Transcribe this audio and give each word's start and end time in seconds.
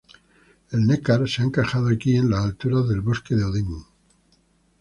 El 0.71 0.87
Neckar 0.87 1.29
se 1.29 1.43
ha 1.43 1.45
encajado 1.45 1.89
aquí 1.89 2.15
en 2.15 2.31
las 2.31 2.43
alturas 2.43 2.89
del 2.89 3.01
bosque 3.01 3.35
de 3.35 3.43
Oden. 3.43 3.67